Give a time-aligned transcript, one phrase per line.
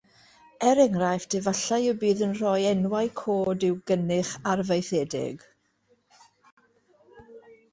[0.69, 5.47] Er enghraifft, efallai y bydd yn rhoi enwau cod i'w gynych arfaethedig.